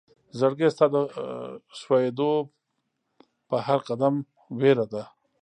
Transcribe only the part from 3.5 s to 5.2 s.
هر قدم وئيره ده